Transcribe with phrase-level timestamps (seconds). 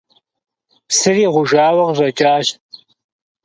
[0.87, 2.47] Псыри гъужауэ къыщӏэкӏащ.